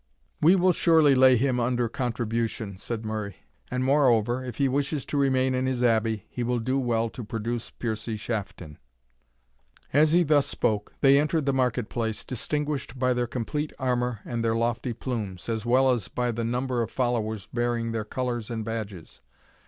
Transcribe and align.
"We 0.41 0.55
will 0.55 0.71
surely 0.71 1.13
lay 1.13 1.37
him 1.37 1.59
under 1.59 1.87
contribution," 1.87 2.75
said 2.75 3.05
Murray; 3.05 3.35
"and, 3.69 3.83
moreover, 3.83 4.43
if 4.43 4.55
he 4.55 4.67
desires 4.67 5.05
to 5.05 5.15
remain 5.17 5.53
in 5.53 5.67
his 5.67 5.83
Abbey, 5.83 6.25
he 6.27 6.41
will 6.41 6.57
do 6.57 6.79
well 6.79 7.07
to 7.11 7.23
produce 7.23 7.69
Piercie 7.69 8.15
Shafton." 8.17 8.79
As 9.93 10.11
he 10.11 10.23
thus 10.23 10.47
spoke, 10.47 10.91
they 11.01 11.19
entered 11.19 11.45
the 11.45 11.53
market 11.53 11.87
place, 11.87 12.25
distinguished 12.25 12.97
by 12.97 13.13
their 13.13 13.27
complete 13.27 13.73
armour 13.77 14.21
and 14.25 14.43
their 14.43 14.55
lofty 14.55 14.93
plumes, 14.93 15.47
as 15.47 15.67
well 15.67 15.91
as 15.91 16.07
by 16.07 16.31
the 16.31 16.43
number 16.43 16.81
of 16.81 16.89
followers 16.89 17.45
bearing 17.53 17.91
their 17.91 18.03
colours 18.03 18.49
and 18.49 18.65
badges. 18.65 19.21